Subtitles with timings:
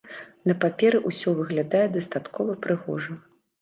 [0.51, 3.25] На паперы ўсё выглядае дастаткова прыгожа.